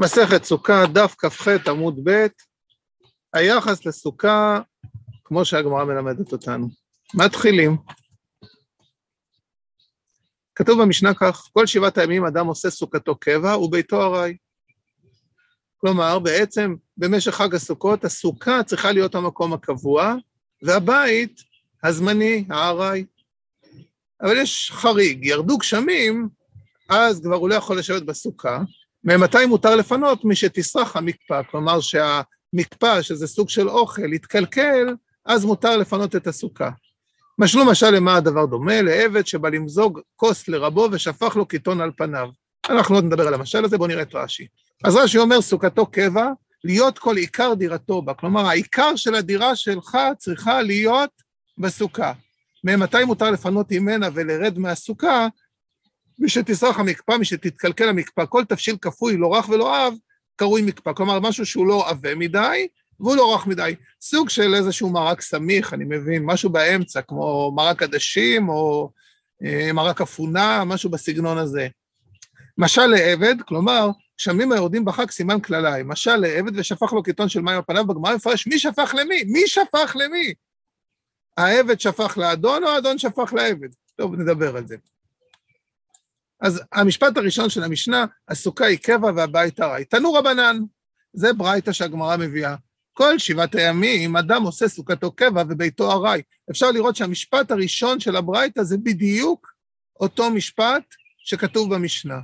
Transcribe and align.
מסכת 0.00 0.44
סוכה, 0.44 0.86
דף 0.86 1.14
כ"ח 1.18 1.48
עמוד 1.68 2.00
ב', 2.04 2.26
היחס 3.32 3.86
לסוכה, 3.86 4.60
כמו 5.24 5.44
שהגמרא 5.44 5.84
מלמדת 5.84 6.32
אותנו. 6.32 6.68
מתחילים. 7.14 7.76
כתוב 10.54 10.82
במשנה 10.82 11.14
כך, 11.14 11.48
כל 11.52 11.66
שבעת 11.66 11.98
הימים 11.98 12.24
אדם 12.24 12.46
עושה 12.46 12.70
סוכתו 12.70 13.16
קבע 13.16 13.58
וביתו 13.58 14.02
ארעי. 14.02 14.36
כלומר, 15.76 16.18
בעצם 16.18 16.74
במשך 16.96 17.34
חג 17.34 17.54
הסוכות, 17.54 18.04
הסוכה 18.04 18.62
צריכה 18.62 18.92
להיות 18.92 19.14
המקום 19.14 19.52
הקבוע, 19.52 20.14
והבית 20.62 21.40
הזמני, 21.84 22.44
הארעי. 22.50 23.04
אבל 24.22 24.36
יש 24.36 24.72
חריג, 24.74 25.24
ירדו 25.24 25.58
גשמים, 25.58 26.28
אז 26.88 27.20
כבר 27.20 27.36
הוא 27.36 27.48
לא 27.48 27.54
יכול 27.54 27.78
לשבת 27.78 28.02
בסוכה, 28.02 28.58
ממתי 29.04 29.46
מותר 29.46 29.76
לפנות? 29.76 30.24
משתסרח 30.24 30.96
המקפא, 30.96 31.42
כלומר 31.50 31.80
שהמקפא, 31.80 33.02
שזה 33.02 33.26
סוג 33.26 33.48
של 33.48 33.68
אוכל, 33.68 34.12
יתקלקל, 34.12 34.94
אז 35.24 35.44
מותר 35.44 35.76
לפנות 35.76 36.16
את 36.16 36.26
הסוכה. 36.26 36.70
משלו 37.38 37.64
משל 37.64 37.90
למה 37.90 38.16
הדבר 38.16 38.46
דומה? 38.46 38.82
לעבד 38.82 39.26
שבא 39.26 39.48
למזוג 39.48 40.00
כוס 40.16 40.48
לרבו 40.48 40.88
ושפך 40.92 41.36
לו 41.36 41.46
קיטון 41.46 41.80
על 41.80 41.90
פניו. 41.96 42.28
אנחנו 42.70 42.94
עוד 42.94 43.04
נדבר 43.04 43.26
על 43.28 43.34
המשל 43.34 43.64
הזה, 43.64 43.78
בואו 43.78 43.88
נראה 43.88 44.02
את 44.02 44.14
רש"י. 44.14 44.46
אז 44.84 44.96
רש"י 44.96 45.18
אומר, 45.18 45.40
סוכתו 45.40 45.86
קבע, 45.86 46.26
להיות 46.64 46.98
כל 46.98 47.16
עיקר 47.16 47.54
דירתו 47.54 48.02
בה. 48.02 48.14
כלומר, 48.14 48.46
העיקר 48.46 48.96
של 48.96 49.14
הדירה 49.14 49.56
שלך 49.56 49.98
צריכה 50.18 50.62
להיות 50.62 51.10
בסוכה. 51.58 52.12
ממתי 52.64 53.04
מותר 53.04 53.30
לפנות 53.30 53.66
ממנה 53.70 54.08
ולרד 54.14 54.58
מהסוכה? 54.58 55.26
משתסרח 56.18 56.78
המקפא, 56.78 57.12
משתתקלקל 57.12 57.88
המקפא, 57.88 58.24
כל 58.28 58.44
תבשיל 58.44 58.76
כפוי, 58.80 59.16
לא 59.16 59.34
רך 59.34 59.48
ולא 59.48 59.86
עב, 59.86 59.94
קרוי 60.36 60.62
מקפא. 60.62 60.92
כלומר, 60.92 61.20
משהו 61.20 61.46
שהוא 61.46 61.66
לא 61.66 61.88
עבה 61.88 62.14
מדי, 62.14 62.68
והוא 63.00 63.16
לא 63.16 63.34
רך 63.34 63.46
מדי. 63.46 63.74
סוג 64.00 64.28
של 64.28 64.54
איזשהו 64.54 64.90
מרק 64.90 65.20
סמיך, 65.20 65.74
אני 65.74 65.84
מבין, 65.84 66.22
משהו 66.24 66.50
באמצע, 66.50 67.02
כמו 67.02 67.52
מרק 67.56 67.82
עדשים 67.82 68.48
או 68.48 68.90
אה, 69.44 69.72
מרק 69.72 70.00
אפונה, 70.00 70.64
משהו 70.64 70.90
בסגנון 70.90 71.38
הזה. 71.38 71.68
משל 72.58 72.86
לעבד, 72.86 73.42
כלומר, 73.46 73.90
גשמים 74.18 74.52
היורדים 74.52 74.84
בחג 74.84 75.10
סימן 75.10 75.40
כללי. 75.40 75.82
משל 75.84 76.16
לעבד 76.16 76.58
ושפך 76.58 76.92
לו 76.92 77.02
קיטון 77.02 77.28
של 77.28 77.40
מים 77.40 77.56
על 77.56 77.62
פניו, 77.66 77.86
בגמרא 77.86 78.14
מפרש, 78.14 78.46
מי 78.46 78.58
שפך 78.58 78.94
למי? 78.98 79.24
מי 79.24 79.46
שפך 79.46 79.96
למי? 79.98 80.34
העבד 81.36 81.80
שפך 81.80 82.18
לאדון 82.18 82.64
או 82.64 82.68
האדון 82.68 82.98
שפך 82.98 83.32
לעבד? 83.32 83.68
טוב, 83.96 84.14
נדבר 84.14 84.56
על 84.56 84.66
זה. 84.66 84.76
אז 86.42 86.62
המשפט 86.72 87.16
הראשון 87.16 87.50
של 87.50 87.62
המשנה, 87.62 88.04
הסוכה 88.28 88.66
היא 88.66 88.78
קבע 88.78 89.10
והבית 89.16 89.60
ארעי. 89.60 89.84
תנו 89.84 90.12
רבנן, 90.12 90.58
זה 91.12 91.32
ברייתא 91.32 91.72
שהגמרא 91.72 92.16
מביאה. 92.16 92.54
כל 92.92 93.18
שבעת 93.18 93.54
הימים 93.54 94.16
אדם 94.16 94.42
עושה 94.42 94.68
סוכתו 94.68 95.12
קבע 95.12 95.42
וביתו 95.48 95.92
ארעי. 95.92 96.22
אפשר 96.50 96.70
לראות 96.70 96.96
שהמשפט 96.96 97.50
הראשון 97.50 98.00
של 98.00 98.16
הברייתא 98.16 98.62
זה 98.62 98.76
בדיוק 98.76 99.52
אותו 100.00 100.30
משפט 100.30 100.82
שכתוב 101.24 101.74
במשנה. 101.74 102.18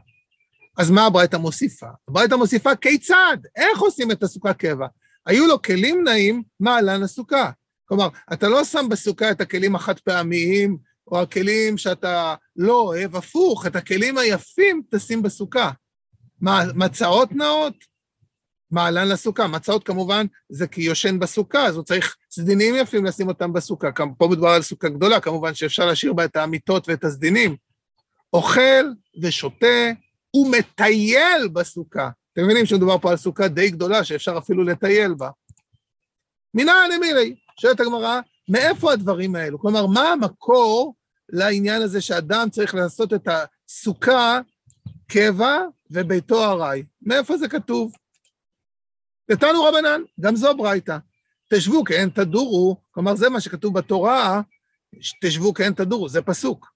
אז 0.78 0.90
מה 0.90 1.06
הברייתא 1.06 1.36
מוסיפה? 1.36 1.86
הברייתא 2.08 2.34
מוסיפה 2.34 2.76
כיצד? 2.76 3.36
איך 3.56 3.78
עושים 3.78 4.10
את 4.10 4.22
הסוכה 4.22 4.54
קבע? 4.54 4.86
היו 5.26 5.46
לו 5.46 5.62
כלים 5.62 6.04
נעים, 6.04 6.42
מעלן 6.60 7.02
הסוכה. 7.02 7.50
כלומר, 7.84 8.08
אתה 8.32 8.48
לא 8.48 8.64
שם 8.64 8.86
בסוכה 8.90 9.30
את 9.30 9.40
הכלים 9.40 9.74
החד 9.74 9.98
פעמיים, 9.98 10.78
או 11.12 11.22
הכלים 11.22 11.78
שאתה 11.78 12.34
לא 12.56 12.80
אוהב, 12.80 13.16
הפוך, 13.16 13.66
את 13.66 13.76
הכלים 13.76 14.18
היפים 14.18 14.82
תשים 14.90 15.22
בסוכה. 15.22 15.70
מצעות 16.74 17.32
נאות? 17.32 17.74
מעלן 18.70 19.08
לסוכה. 19.08 19.46
מצעות 19.46 19.84
כמובן 19.84 20.26
זה 20.48 20.66
כי 20.66 20.82
יושן 20.82 21.18
בסוכה, 21.18 21.66
אז 21.66 21.76
הוא 21.76 21.84
צריך 21.84 22.16
סדינים 22.30 22.74
יפים 22.76 23.04
לשים 23.04 23.28
אותם 23.28 23.52
בסוכה. 23.52 23.88
פה 24.18 24.28
מדובר 24.28 24.48
על 24.48 24.62
סוכה 24.62 24.88
גדולה, 24.88 25.20
כמובן 25.20 25.54
שאפשר 25.54 25.86
להשאיר 25.86 26.12
בה 26.12 26.24
את 26.24 26.36
האמיתות 26.36 26.88
ואת 26.88 27.04
הסדינים. 27.04 27.56
אוכל 28.32 28.84
ושותה 29.22 29.90
ומטייל 30.36 31.48
בסוכה. 31.52 32.10
אתם 32.32 32.44
מבינים 32.44 32.66
שמדובר 32.66 32.98
פה 32.98 33.10
על 33.10 33.16
סוכה 33.16 33.48
די 33.48 33.70
גדולה, 33.70 34.04
שאפשר 34.04 34.38
אפילו 34.38 34.64
לטייל 34.64 35.14
בה. 35.14 35.30
מנהל 36.54 36.92
אמילי, 36.92 37.34
שואלת 37.60 37.80
הגמרא, 37.80 38.20
מאיפה 38.48 38.92
הדברים 38.92 39.34
האלו? 39.34 39.58
כלומר, 39.58 39.86
מה 39.86 40.12
המקור 40.12 40.94
לעניין 41.28 41.82
הזה 41.82 42.00
שאדם 42.00 42.50
צריך 42.50 42.74
לעשות 42.74 43.14
את 43.14 43.28
הסוכה 43.28 44.40
קבע 45.06 45.58
וביתו 45.90 46.44
ארעי? 46.44 46.84
מאיפה 47.02 47.36
זה 47.36 47.48
כתוב? 47.48 47.92
נתנו 49.30 49.64
רבנן, 49.64 50.00
גם 50.20 50.36
זו 50.36 50.56
ברייתא. 50.56 50.96
תשבו 51.50 51.84
כן 51.84 52.10
תדורו, 52.10 52.76
כלומר 52.90 53.16
זה 53.16 53.28
מה 53.28 53.40
שכתוב 53.40 53.78
בתורה, 53.78 54.40
תשבו 55.22 55.54
כן 55.54 55.74
תדורו, 55.74 56.08
זה 56.08 56.22
פסוק. 56.22 56.72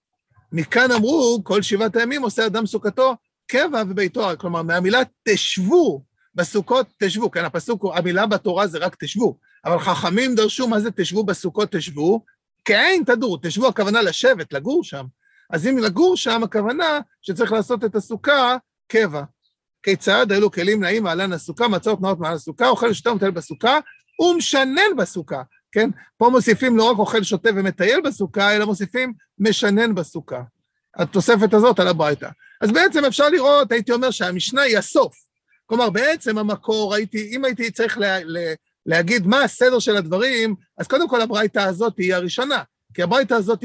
מכאן 0.52 0.90
אמרו, 0.90 1.40
כל 1.44 1.62
שבעת 1.62 1.96
הימים 1.96 2.22
עושה 2.22 2.46
אדם 2.46 2.66
סוכתו 2.66 3.16
קבע 3.46 3.82
וביתו 3.88 4.24
ארעי. 4.24 4.36
כלומר, 4.36 4.62
מהמילה 4.62 4.98
תשבו, 5.28 6.04
בסוכות 6.34 6.86
תשבו, 6.98 7.30
כן, 7.30 7.44
הפסוק, 7.44 7.84
המילה 7.94 8.26
בתורה 8.26 8.66
זה 8.66 8.78
רק 8.78 8.96
תשבו, 9.04 9.38
אבל 9.64 9.78
חכמים 9.78 10.34
דרשו 10.34 10.68
מה 10.68 10.80
זה 10.80 10.90
תשבו 10.90 11.24
בסוכות 11.24 11.72
תשבו, 11.72 12.24
כאין 12.64 13.04
תדורו, 13.06 13.38
תשבו 13.42 13.68
הכוונה 13.68 14.02
לשבת, 14.02 14.52
לגור 14.52 14.84
שם. 14.84 15.04
אז 15.52 15.66
אם 15.66 15.78
לגור 15.78 16.16
שם, 16.16 16.42
הכוונה 16.42 17.00
שצריך 17.22 17.52
לעשות 17.52 17.84
את 17.84 17.94
הסוכה 17.94 18.56
קבע. 18.88 19.22
כיצד? 19.82 20.32
אלו 20.32 20.50
כלים 20.50 20.80
נעים 20.80 21.02
מעלן 21.02 21.32
הסוכה, 21.32 21.68
מצות 21.68 22.00
נאות 22.00 22.18
מעל 22.18 22.34
הסוכה, 22.34 22.68
אוכל 22.68 22.92
שותה 22.92 23.10
ומטייל 23.10 23.30
בסוכה, 23.30 23.78
ומשנן 24.20 24.96
בסוכה, 24.96 25.42
כן? 25.72 25.90
פה 26.18 26.28
מוסיפים 26.28 26.76
לא 26.76 26.90
רק 26.90 26.98
אוכל 26.98 27.22
שותה 27.22 27.50
ומטייל 27.56 28.00
בסוכה, 28.00 28.56
אלא 28.56 28.64
מוסיפים 28.64 29.12
משנן 29.38 29.94
בסוכה. 29.94 30.42
התוספת 30.96 31.54
הזאת 31.54 31.80
על 31.80 31.88
הברייתא. 31.88 32.28
אז 32.60 32.70
בעצם 32.72 33.04
אפשר 33.04 33.28
לראות, 33.28 33.72
הייתי 33.72 33.92
אומר 33.92 34.10
שהמשנה 34.10 34.62
היא 34.62 34.78
הסוף. 34.78 35.14
כלומר, 35.66 35.90
בעצם 35.90 36.38
המקור, 36.38 36.94
הייתי, 36.94 37.36
אם 37.36 37.44
הייתי 37.44 37.70
צריך 37.70 37.98
לה, 37.98 38.18
לה, 38.24 38.54
להגיד 38.86 39.26
מה 39.26 39.42
הסדר 39.42 39.78
של 39.78 39.96
הדברים, 39.96 40.54
אז 40.78 40.86
קודם 40.86 41.08
כל 41.08 41.20
הברייתא 41.20 41.58
הזאת 41.58 41.98
היא 41.98 42.14
הראשונה, 42.14 42.62
כי 42.94 43.02
הברייתא 43.02 43.34
הזאת 43.34 43.64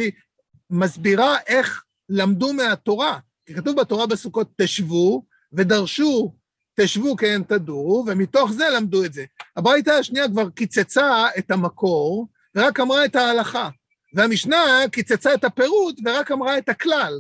מסבירה 0.70 1.38
איך 1.48 1.84
למדו 2.10 2.54
מהתורה. 2.54 3.20
כי 3.46 3.54
כתוב 3.54 3.82
בתורה 3.82 4.08
בסוכות 4.08 4.50
תשבו, 4.58 5.26
ודרשו 5.54 6.34
תשבו 6.80 7.16
כן 7.16 7.44
תדורו, 7.44 8.04
ומתוך 8.08 8.52
זה 8.52 8.70
למדו 8.70 9.06
את 9.06 9.14
זה. 9.14 9.26
הברייתא 9.56 9.90
השנייה 9.90 10.28
כבר 10.28 10.50
קיצצה 10.50 11.26
את 11.38 11.52
המקור, 11.52 12.28
ורק 12.56 12.80
אמרה 12.80 13.06
את 13.06 13.16
ההלכה. 13.16 13.70
והמשנה 14.14 14.60
קיצצה 14.92 15.34
את 15.34 15.44
הפירוט, 15.44 16.00
ורק 16.06 16.32
אמרה 16.32 16.58
את 16.58 16.70
הכלל. 16.70 17.20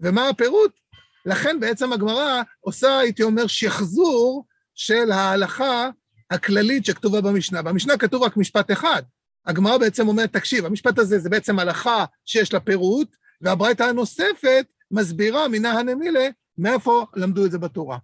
ומה 0.00 0.28
הפירוט? 0.28 0.72
לכן 1.26 1.60
בעצם 1.60 1.92
הגמרא 1.92 2.42
עושה, 2.60 2.98
הייתי 2.98 3.22
אומר, 3.22 3.46
שחזור 3.46 4.46
של 4.74 5.10
ההלכה 5.12 5.90
הכללית 6.30 6.84
שכתובה 6.84 7.20
במשנה. 7.20 7.62
במשנה 7.62 7.96
כתוב 7.96 8.22
רק 8.22 8.36
משפט 8.36 8.70
אחד. 8.70 9.02
הגמרא 9.46 9.78
בעצם 9.78 10.08
אומרת, 10.08 10.32
תקשיב, 10.32 10.66
המשפט 10.66 10.98
הזה 10.98 11.18
זה 11.18 11.28
בעצם 11.28 11.58
הלכה 11.58 12.04
שיש 12.24 12.52
לה 12.52 12.60
פירוט, 12.60 13.16
והברייתא 13.40 13.82
הנוספת 13.82 14.66
מסבירה 14.90 15.48
מנה 15.48 15.72
הנמילה 15.72 16.28
מאיפה 16.58 17.06
למדו 17.16 17.46
את 17.46 17.50
זה 17.50 17.58
בתורה. 17.58 17.98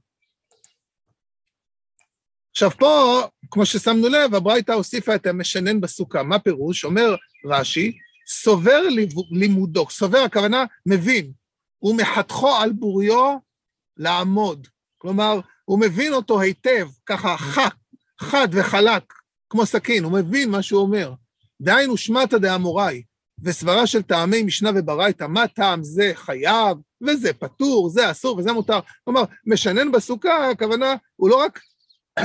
עכשיו 2.51 2.71
פה, 2.71 3.23
כמו 3.51 3.67
ששמנו 3.67 4.09
לב, 4.09 4.35
הברייתא 4.35 4.73
הוסיפה 4.73 5.15
את 5.15 5.27
המשנן 5.27 5.81
בסוכה. 5.81 6.23
מה 6.23 6.39
פירוש? 6.39 6.85
אומר 6.85 7.15
רש"י, 7.47 7.99
סובר 8.29 8.83
לימודו, 9.31 9.91
סובר 9.91 10.19
הכוונה 10.19 10.65
מבין, 10.87 11.33
ומחתכו 11.83 12.57
על 12.57 12.73
בוריו 12.73 13.37
לעמוד. 13.97 14.69
כלומר, 14.99 15.41
הוא 15.65 15.81
מבין 15.81 16.13
אותו 16.13 16.41
היטב, 16.41 16.89
ככה 17.07 17.37
חד, 17.37 17.69
חד 18.21 18.49
וחלק, 18.53 19.03
כמו 19.51 19.67
סכין, 19.67 20.05
הוא 20.05 20.13
מבין 20.13 20.51
מה 20.51 20.63
שהוא 20.63 20.83
אומר. 20.83 21.13
דהיינו 21.63 21.97
שמטה 21.97 22.39
דאמוראי, 22.39 23.03
וסברה 23.43 23.87
של 23.87 24.03
טעמי 24.03 24.43
משנה 24.43 24.71
וברייתא, 24.75 25.25
מה 25.25 25.49
טעם 25.49 25.83
זה 25.83 26.13
חייב, 26.15 26.77
וזה 27.03 27.33
פטור, 27.33 27.89
זה 27.89 28.11
אסור 28.11 28.39
וזה 28.39 28.53
מותר. 28.53 28.79
כלומר, 29.05 29.23
משנן 29.47 29.93
בסוכה, 29.93 30.51
הכוונה, 30.51 30.95
הוא 31.17 31.31
לא 31.31 31.37
רק 31.37 31.61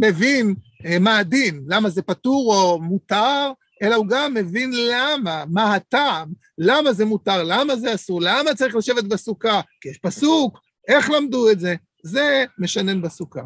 מבין 0.00 0.54
אה, 0.86 0.98
מה 0.98 1.18
הדין, 1.18 1.64
למה 1.68 1.90
זה 1.90 2.02
פטור 2.02 2.54
או 2.54 2.80
מותר, 2.82 3.52
אלא 3.82 3.94
הוא 3.94 4.06
גם 4.06 4.34
מבין 4.34 4.70
למה, 4.90 5.44
מה 5.50 5.74
הטעם, 5.74 6.28
למה 6.58 6.92
זה 6.92 7.04
מותר, 7.04 7.42
למה 7.42 7.76
זה 7.76 7.94
אסור, 7.94 8.20
למה 8.22 8.54
צריך 8.54 8.76
לשבת 8.76 9.04
בסוכה, 9.04 9.60
כי 9.80 9.88
יש 9.88 9.98
פסוק, 9.98 10.58
איך 10.88 11.10
למדו 11.10 11.50
את 11.50 11.60
זה? 11.60 11.74
זה 12.04 12.44
משנן 12.58 13.02
בסוכה. 13.02 13.42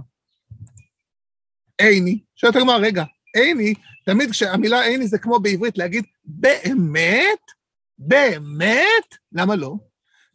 עיני, 1.78 2.18
שואלת 2.36 2.56
הגמרא, 2.56 2.76
רגע, 2.76 3.04
עיני, 3.34 3.74
תמיד 4.06 4.30
כשהמילה 4.30 4.82
עיני 4.82 5.06
זה 5.06 5.18
כמו 5.18 5.38
בעברית 5.38 5.78
להגיד 5.78 6.04
באמת? 6.24 7.40
באמת? 7.98 9.16
למה 9.32 9.56
לא? 9.56 9.74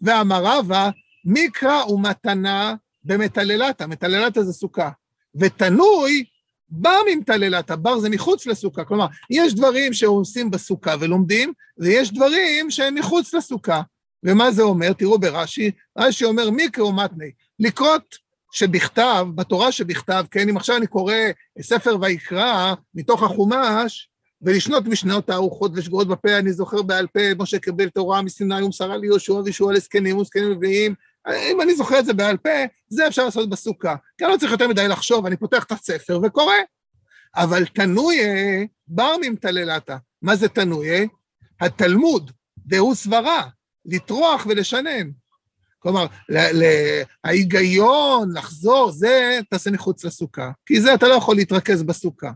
ואמר 0.02 0.44
רבא, 0.46 0.90
מקרא 1.26 1.84
ומתנה 1.84 2.76
במטללתה, 3.04 3.88
מטללתה 3.88 4.44
זה 4.44 4.54
סוכה, 4.54 4.90
ותנוי 5.36 6.26
בר 6.70 6.98
ממטללתה, 7.08 7.76
בר 7.76 8.00
זה 8.00 8.10
מחוץ 8.10 8.46
לסוכה, 8.46 8.84
כלומר, 8.84 9.08
יש 9.30 9.56
דברים 9.56 9.94
שעושים 9.94 10.52
בסוכה 10.52 10.96
ולומדים, 11.00 11.54
ויש 11.78 12.14
דברים 12.14 12.72
שהם 12.72 12.96
מחוץ 12.96 13.34
לסוכה. 13.34 13.82
ומה 14.24 14.52
זה 14.52 14.62
אומר? 14.62 14.94
תראו 14.94 15.20
ברש"י, 15.20 15.72
רש"י 15.98 16.26
אומר 16.26 16.50
מיקרו 16.50 16.94
מתני, 16.94 17.32
לקרות 17.60 18.16
שבכתב, 18.52 19.28
בתורה 19.36 19.72
שבכתב, 19.72 20.26
כן, 20.32 20.50
אם 20.50 20.58
עכשיו 20.58 20.78
אני 20.78 20.88
קורא 20.88 21.14
ספר 21.62 21.98
ויקרא 22.02 22.74
מתוך 22.96 23.24
החומש, 23.24 24.10
ולשנות 24.42 24.86
משנות 24.86 25.28
תערוכות 25.28 25.72
ושגורות 25.76 26.08
בפה, 26.08 26.38
אני 26.38 26.54
זוכר 26.54 26.82
בעל 26.82 27.08
פה, 27.08 27.20
משה 27.40 27.60
קיבל 27.60 27.90
תורה 27.90 28.22
מסיני 28.22 28.64
ומסרה 28.64 28.98
לי 28.98 29.08
יהושע 29.08 29.34
וישוע 29.34 29.74
לזקנים 29.74 30.18
וזקנים 30.18 30.50
לוויים, 30.50 30.96
אם 31.28 31.62
אני 31.62 31.76
זוכר 31.76 32.00
את 32.00 32.06
זה 32.06 32.14
בעל 32.14 32.38
פה, 32.38 32.50
זה 32.90 33.08
אפשר 33.08 33.26
לעשות 33.26 33.50
בסוכה. 33.50 33.96
כי 34.18 34.26
אני 34.26 34.34
לא 34.34 34.38
צריך 34.38 34.52
יותר 34.52 34.68
מדי 34.68 34.88
לחשוב, 34.88 35.26
אני 35.26 35.38
פותח 35.38 35.64
את 35.64 35.72
הספר 35.72 36.20
וקורא. 36.24 36.54
אבל 37.36 37.66
תנויה, 37.66 38.66
בר 38.88 39.16
ממטללתה. 39.22 39.98
מה 40.22 40.36
זה 40.36 40.50
תנויה? 40.50 41.06
התלמוד, 41.62 42.32
דהו 42.58 42.96
סברה, 42.96 43.48
לטרוח 43.86 44.46
ולשנן. 44.50 45.10
כלומר, 45.80 46.06
ההיגיון, 47.24 48.38
לחזור, 48.38 48.92
זה 48.92 49.40
תעשה 49.50 49.72
מחוץ 49.72 50.06
לסוכה. 50.06 50.52
כי 50.66 50.82
זה 50.82 50.94
אתה 50.94 51.08
לא 51.08 51.14
יכול 51.14 51.36
להתרכז 51.36 51.84
בסוכה. 51.84 52.32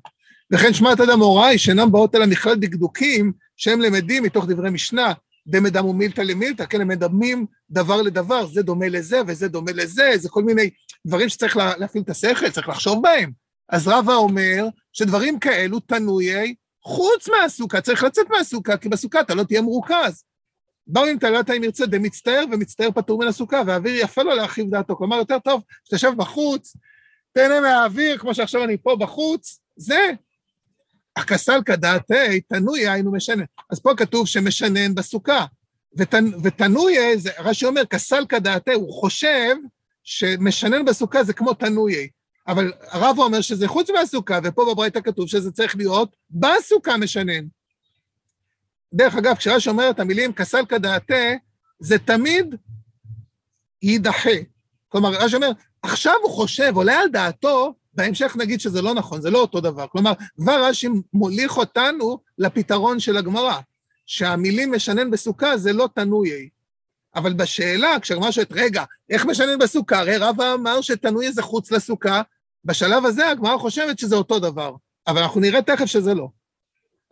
וכן 0.51 0.73
שמעת 0.73 1.01
אדם 1.01 1.19
הוריי, 1.19 1.57
שאינם 1.57 1.91
באות 1.91 2.15
אלא 2.15 2.25
מכלל 2.25 2.55
דקדוקים, 2.55 3.33
שהם 3.57 3.81
למדים 3.81 4.23
מתוך 4.23 4.45
דברי 4.47 4.69
משנה, 4.69 5.13
דמדם 5.47 5.85
ומילתא 5.85 6.21
למילתא, 6.21 6.65
כן, 6.65 6.81
הם 6.81 6.87
מדמים 6.87 7.45
דבר 7.69 8.01
לדבר, 8.01 8.47
זה 8.47 8.61
דומה 8.61 8.87
לזה 8.87 9.21
וזה 9.27 9.47
דומה 9.47 9.71
לזה, 9.71 10.11
זה 10.15 10.29
כל 10.29 10.43
מיני 10.43 10.69
דברים 11.07 11.29
שצריך 11.29 11.57
להפעיל 11.57 12.03
את 12.03 12.09
השכל, 12.09 12.49
צריך 12.49 12.69
לחשוב 12.69 13.03
בהם. 13.03 13.31
אז 13.69 13.87
רבא 13.87 14.13
אומר 14.13 14.67
שדברים 14.93 15.39
כאלו 15.39 15.79
תנויי 15.79 16.55
חוץ 16.83 17.29
מהסוכה, 17.29 17.81
צריך 17.81 18.03
לצאת 18.03 18.25
מהסוכה, 18.29 18.77
כי 18.77 18.89
בסוכה 18.89 19.19
אתה 19.19 19.35
לא 19.35 19.43
תהיה 19.43 19.61
מרוכז. 19.61 20.23
באו 20.87 21.05
עם 21.05 21.17
תלת 21.19 21.49
אם 21.49 21.63
ירצה 21.63 21.85
דמצטער, 21.85 22.43
ומצטער 22.51 22.91
פטור 22.91 23.19
מן 23.19 23.27
הסוכה, 23.27 23.61
והאוויר 23.67 24.03
יפה 24.03 24.23
לו 24.23 24.35
להרחיב 24.35 24.69
דעתו. 24.69 24.95
כלומר, 24.95 25.17
יותר 25.17 25.39
טוב 25.39 25.63
שתשב 25.83 26.11
בחוץ, 26.17 26.77
תהנה 27.33 27.61
מהאוויר, 27.61 28.17
כמו 28.17 28.35
שעכשיו 28.35 28.63
אני 28.63 28.77
פה 28.77 28.95
בחוץ, 28.99 29.59
זה 29.75 30.11
הכסל 31.15 31.61
כדעתי, 31.65 32.41
תנוי 32.41 32.87
היינו 32.89 33.11
משנן. 33.11 33.43
אז 33.71 33.79
פה 33.79 33.91
כתוב 33.97 34.27
שמשנן 34.27 34.95
בסוכה. 34.95 35.45
ותנ, 35.97 36.25
ותנוי, 36.43 36.95
רש"י 37.39 37.65
אומר, 37.65 37.85
כסל 37.85 38.25
כדעתי, 38.29 38.73
הוא 38.73 38.93
חושב 38.93 39.55
שמשנן 40.03 40.85
בסוכה 40.85 41.23
זה 41.23 41.33
כמו 41.33 41.53
תנוי. 41.53 42.09
אבל 42.47 42.73
הרב 42.87 43.19
אומר 43.19 43.41
שזה 43.41 43.67
חוץ 43.67 43.89
מהסוכה, 43.89 44.39
ופה 44.43 44.65
בברייתא 44.71 45.01
כתוב 45.01 45.27
שזה 45.27 45.51
צריך 45.51 45.75
להיות 45.75 46.15
בסוכה 46.29 46.97
משנן. 46.97 47.45
דרך 48.93 49.15
אגב, 49.15 49.35
כשרש"י 49.35 49.69
אומר 49.69 49.89
את 49.89 49.99
המילים 49.99 50.33
כסל 50.33 50.65
כדעתי, 50.65 51.37
זה 51.79 51.99
תמיד 51.99 52.55
יידחה. 53.81 54.29
כלומר, 54.87 55.09
רש"י 55.09 55.35
אומר, 55.35 55.51
עכשיו 55.81 56.13
הוא 56.23 56.31
חושב, 56.31 56.71
עולה 56.75 56.99
על 56.99 57.09
דעתו, 57.09 57.73
בהמשך 57.93 58.35
נגיד 58.35 58.59
שזה 58.59 58.81
לא 58.81 58.93
נכון, 58.93 59.21
זה 59.21 59.29
לא 59.29 59.39
אותו 59.41 59.61
דבר. 59.61 59.87
כלומר, 59.87 60.13
כבר 60.37 60.65
רש"י 60.65 60.87
מוליך 61.13 61.57
אותנו 61.57 62.19
לפתרון 62.37 62.99
של 62.99 63.17
הגמרא, 63.17 63.59
שהמילים 64.05 64.71
משנן 64.71 65.11
בסוכה 65.11 65.57
זה 65.57 65.73
לא 65.73 65.89
תנויי. 65.95 66.49
אבל 67.15 67.33
בשאלה, 67.33 67.99
כשהגמרא 67.99 68.31
שואלת, 68.31 68.51
רגע, 68.51 68.83
איך 69.09 69.25
משנן 69.25 69.59
בסוכה? 69.59 69.99
הרי 69.99 70.17
רבא 70.17 70.53
אמר 70.53 70.81
שתנויי 70.81 71.31
זה 71.31 71.41
חוץ 71.41 71.71
לסוכה, 71.71 72.21
בשלב 72.65 73.05
הזה 73.05 73.29
הגמרא 73.29 73.57
חושבת 73.57 73.99
שזה 73.99 74.15
אותו 74.15 74.39
דבר, 74.39 74.75
אבל 75.07 75.21
אנחנו 75.21 75.41
נראה 75.41 75.61
תכף 75.61 75.85
שזה 75.85 76.13
לא. 76.13 76.27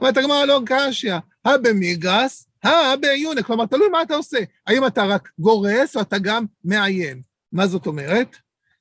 אומרת 0.01 0.17
הגמרא 0.17 0.45
לא 0.45 0.61
קשיא, 0.65 1.15
הא 1.45 1.57
במיגרס, 1.57 2.47
הא 2.63 2.95
בעיונק, 2.95 3.45
כלומר, 3.45 3.65
תלוי 3.65 3.89
מה 3.89 4.01
אתה 4.01 4.15
עושה. 4.15 4.37
האם 4.67 4.87
אתה 4.87 5.03
רק 5.05 5.29
גורס 5.39 5.95
או 5.95 6.01
אתה 6.01 6.17
גם 6.17 6.45
מעיין. 6.63 7.21
מה 7.51 7.67
זאת 7.67 7.87
אומרת? 7.87 8.35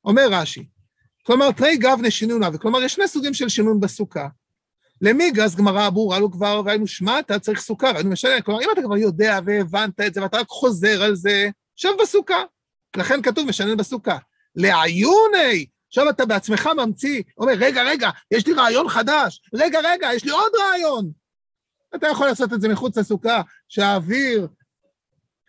אומר 0.04 0.28
רש"י, 0.30 0.64
כלומר, 1.26 1.52
תרי 1.52 1.76
גבנה 1.76 2.10
שינונה, 2.10 2.48
וכלומר, 2.52 2.82
יש 2.82 2.94
שני 2.94 3.08
סוגים 3.08 3.34
של 3.34 3.48
שינון 3.48 3.80
בסוכה. 3.80 4.28
למיגרס 5.00 5.54
גמרא 5.54 5.90
ברורה 5.90 6.18
לו 6.18 6.30
כבר, 6.30 6.62
והיינו 6.64 6.86
שמע, 6.86 7.18
אתה 7.18 7.38
צריך 7.38 7.60
סוכה, 7.60 7.90
והיינו 7.94 8.10
משנה, 8.10 8.40
כלומר, 8.40 8.60
אם 8.62 8.68
אתה 8.72 8.82
כבר 8.82 8.96
יודע 8.96 9.38
והבנת 9.46 10.00
את 10.00 10.14
זה, 10.14 10.22
ואתה 10.22 10.38
רק 10.38 10.48
חוזר 10.48 11.02
על 11.02 11.14
זה, 11.14 11.50
שב 11.76 11.88
בסוכה. 12.02 12.42
לכן 12.96 13.22
כתוב 13.22 13.48
משנן 13.48 13.76
בסוכה. 13.76 14.18
לעיוני, 14.56 15.66
עכשיו 15.90 16.10
אתה 16.10 16.26
בעצמך 16.26 16.68
ממציא, 16.76 17.22
אומר, 17.38 17.52
רגע, 17.58 17.82
רגע, 17.82 18.10
יש 18.30 18.46
לי 18.46 18.52
רעיון 18.52 18.88
חדש, 18.88 19.42
רגע, 19.54 19.78
רגע, 19.84 20.08
יש 20.14 20.24
לי 20.24 20.30
עוד 20.30 20.52
רעיון. 20.60 21.10
אתה 21.94 22.08
יכול 22.08 22.26
לעשות 22.26 22.52
את 22.52 22.60
זה 22.60 22.68
מחוץ 22.68 22.98
לסוכה, 22.98 23.42
שהאוויר 23.68 24.48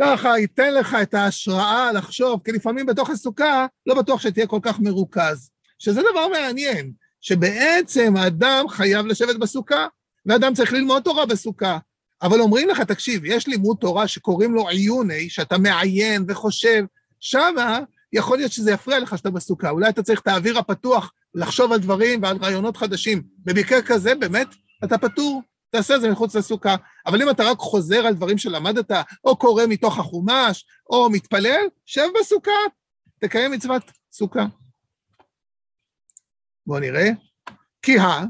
ככה 0.01 0.39
ייתן 0.39 0.73
לך 0.73 0.97
את 1.01 1.13
ההשראה 1.13 1.91
לחשוב, 1.91 2.41
כי 2.45 2.51
לפעמים 2.51 2.85
בתוך 2.85 3.09
הסוכה 3.09 3.65
לא 3.85 3.95
בטוח 3.95 4.21
שתהיה 4.21 4.47
כל 4.47 4.59
כך 4.61 4.79
מרוכז. 4.79 5.49
שזה 5.79 6.01
דבר 6.11 6.27
מעניין, 6.27 6.91
שבעצם 7.21 8.13
האדם 8.17 8.65
חייב 8.69 9.05
לשבת 9.05 9.35
בסוכה, 9.35 9.87
ואדם 10.25 10.53
צריך 10.53 10.73
ללמוד 10.73 11.03
תורה 11.03 11.25
בסוכה. 11.25 11.77
אבל 12.21 12.41
אומרים 12.41 12.69
לך, 12.69 12.81
תקשיב, 12.81 13.25
יש 13.25 13.47
לימוד 13.47 13.77
תורה 13.79 14.07
שקוראים 14.07 14.53
לו 14.53 14.69
עיוני, 14.69 15.29
שאתה 15.29 15.57
מעיין 15.57 16.25
וחושב, 16.27 16.83
שמה 17.19 17.79
יכול 18.13 18.37
להיות 18.37 18.51
שזה 18.51 18.71
יפריע 18.71 18.99
לך 18.99 19.17
שאתה 19.17 19.29
בסוכה. 19.29 19.69
אולי 19.69 19.89
אתה 19.89 20.03
צריך 20.03 20.19
את 20.19 20.27
האוויר 20.27 20.59
הפתוח 20.59 21.13
לחשוב 21.35 21.71
על 21.71 21.79
דברים 21.79 22.23
ועל 22.23 22.37
רעיונות 22.37 22.77
חדשים. 22.77 23.23
במקרה 23.37 23.81
כזה, 23.81 24.15
באמת, 24.15 24.47
אתה 24.83 24.97
פטור, 24.97 25.41
תעשה 25.69 25.95
את 25.95 26.01
זה 26.01 26.11
מחוץ 26.11 26.35
לסוכה. 26.35 26.75
אבל 27.05 27.21
אם 27.21 27.29
אתה 27.29 27.43
רק 27.43 27.57
חוזר 27.57 28.05
על 28.05 28.13
דברים 28.13 28.37
שלמדת, 28.37 28.91
או 29.23 29.35
קורא 29.35 29.63
מתוך 29.67 29.99
החומש, 29.99 30.65
או 30.89 31.09
מתפלל, 31.09 31.65
שב 31.85 32.07
בסוכה, 32.19 32.51
תקיים 33.19 33.51
מצוות 33.51 33.83
סוכה. 34.13 34.45
בואו 36.65 36.79
נראה. 36.79 37.09
כי 37.81 37.99
ה, 37.99 38.23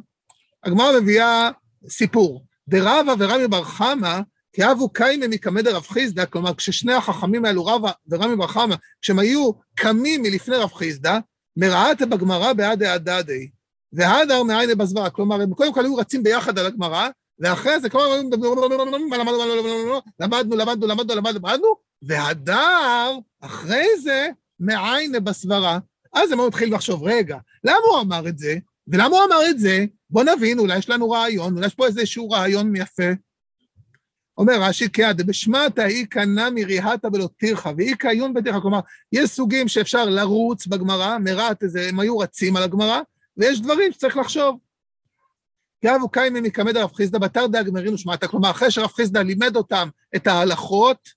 הגמרא 0.63 0.99
מביאה 1.01 1.49
סיפור. 1.89 2.45
דרבה 2.67 3.13
ורמי 3.19 3.47
בר 3.47 3.63
חמא, 3.63 4.19
כי 4.53 4.71
אבו 4.71 4.89
קיימה 4.89 5.27
מקמא 5.27 5.61
דרב 5.61 5.83
חיסדא, 5.83 6.25
כלומר, 6.25 6.55
כששני 6.55 6.93
החכמים 6.93 7.45
האלו, 7.45 7.65
רבא 7.65 7.91
ורמי 8.09 8.35
בר 8.35 8.47
חמא, 8.47 8.75
כשהם 9.01 9.19
היו 9.19 9.51
קמים 9.75 10.21
מלפני 10.21 10.55
רב 10.55 10.73
חיסדא, 10.73 11.19
מראת 11.57 12.01
בגמרא 12.01 12.53
בעדי 12.53 12.87
הדדי, 12.87 13.49
והדר 13.93 14.43
מעייני 14.43 14.75
בזווה, 14.75 15.09
כלומר, 15.09 15.41
הם 15.41 15.53
קודם 15.53 15.73
כל 15.73 15.85
היו 15.85 15.95
רצים 15.95 16.23
ביחד 16.23 16.59
על 16.59 16.65
הגמרא, 16.65 17.09
ואחרי 17.39 17.79
זה 17.79 17.89
כלומר, 17.89 18.17
למדנו, 18.17 18.55
למדנו, 20.19 20.55
למדנו, 20.55 20.87
למדנו, 20.87 21.15
למדנו, 21.15 21.75
והדר, 22.01 23.17
אחרי 23.41 23.87
זה, 24.03 24.27
מעייני 24.59 25.19
בסברה. 25.19 25.79
אז 26.13 26.31
הם 26.31 26.39
היו 26.39 26.47
מתחילים 26.47 26.73
לחשוב, 26.73 27.03
רגע, 27.03 27.37
למה 27.63 27.85
הוא 27.91 28.01
אמר 28.01 28.27
את 28.27 28.37
זה? 28.37 28.55
ולמה 28.87 29.17
הוא 29.17 29.25
אמר 29.25 29.49
את 29.49 29.59
זה? 29.59 29.85
בוא 30.09 30.23
נבין, 30.23 30.59
אולי 30.59 30.77
יש 30.77 30.89
לנו 30.89 31.11
רעיון, 31.11 31.55
אולי 31.55 31.67
יש 31.67 31.75
פה 31.75 31.85
איזשהו 31.85 32.29
רעיון 32.29 32.75
יפה. 32.75 33.11
אומר 34.41 34.61
רש"י, 34.61 34.87
כעד 34.93 35.21
בשמטה 35.21 35.87
איכא 35.87 36.19
נמי 36.19 36.65
ריהתא 36.65 37.07
ולא 37.13 37.29
טירחא, 37.37 37.71
ואיכא 37.77 38.07
עיון 38.07 38.33
בטירחא, 38.33 38.59
כלומר, 38.59 38.79
יש 39.11 39.29
סוגים 39.29 39.67
שאפשר 39.67 40.05
לרוץ 40.05 40.67
בגמרא, 40.67 41.17
מרעת 41.17 41.63
איזה, 41.63 41.89
הם 41.89 41.99
היו 41.99 42.17
רצים 42.17 42.57
על 42.57 42.63
הגמרא, 42.63 43.01
ויש 43.37 43.61
דברים 43.61 43.91
שצריך 43.91 44.17
לחשוב. 44.17 44.57
כאבו 45.81 46.09
קיימי 46.09 46.41
מקמד 46.41 46.77
הרב 46.77 46.91
חיסדא 46.93 47.19
בתר 47.19 47.47
דאגמרינו 47.47 47.97
שמעתא, 47.97 48.27
כלומר, 48.27 48.51
אחרי 48.51 48.71
שרב 48.71 48.91
חיסדא 48.91 49.19
לימד 49.19 49.55
אותם 49.55 49.89
את 50.15 50.27
ההלכות, 50.27 51.09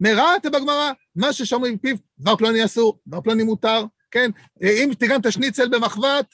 מרעת 0.00 0.46
בגמרא, 0.46 0.92
מה 1.16 1.32
ששומרים 1.32 1.74
מפיו, 1.74 1.96
דבר 2.18 2.36
פלוני 2.36 2.64
אסור, 2.64 2.98
דבר 3.06 3.20
פלוני 3.20 3.42
מותר, 3.42 3.84
כן? 4.10 4.30
אם 4.62 4.90
תיגנת 4.98 5.32
שניצל 5.32 5.68
במחבת, 5.68 6.26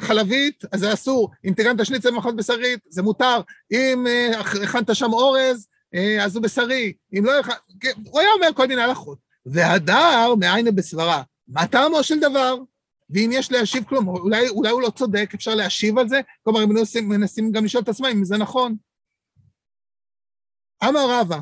חלבית, 0.00 0.64
אז 0.72 0.80
זה 0.80 0.92
אסור. 0.92 1.30
אם 1.44 1.52
תיגנת 1.56 1.86
שניצל 1.86 2.10
במחבת 2.10 2.34
בשרית, 2.34 2.80
זה 2.88 3.02
מותר. 3.02 3.40
אם 3.72 4.06
אה, 4.06 4.40
הכנת 4.40 4.94
שם 4.94 5.12
אורז, 5.12 5.66
אז 6.22 6.36
הוא 6.36 6.42
בשרי. 6.42 6.92
אם 7.18 7.24
לא... 7.24 7.32
כן, 7.80 7.92
הוא 8.04 8.20
היה 8.20 8.28
אומר 8.32 8.48
כל 8.54 8.66
מיני 8.66 8.82
הלכות. 8.82 9.18
והדר 9.46 10.34
מעין 10.34 10.74
בסברה. 10.74 11.22
מה 11.48 11.66
טעמו 11.66 12.02
של 12.02 12.20
דבר? 12.20 12.56
ואם 13.10 13.30
יש 13.32 13.52
להשיב 13.52 13.84
כלום, 13.84 14.08
אולי, 14.08 14.48
אולי 14.48 14.70
הוא 14.70 14.82
לא 14.82 14.90
צודק, 14.90 15.30
אפשר 15.34 15.54
להשיב 15.54 15.98
על 15.98 16.08
זה? 16.08 16.20
כלומר, 16.42 16.60
הם 16.60 16.68
מנסים, 16.68 17.08
מנסים 17.08 17.52
גם 17.52 17.64
לשאול 17.64 17.82
את 17.82 17.88
עצמם 17.88 18.06
אם 18.06 18.24
זה 18.24 18.36
נכון. 18.36 18.76
אמר 20.84 21.20
רבא, 21.20 21.38